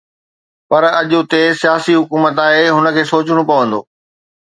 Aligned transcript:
پر 0.69 0.83
اڄ 0.99 1.09
اتي 1.19 1.41
سياسي 1.61 1.93
حڪومت 2.01 2.35
آهي“ 2.47 2.65
هن 2.75 2.85
کي 2.99 3.03
سوچڻو 3.15 3.43
پوندو 3.53 3.79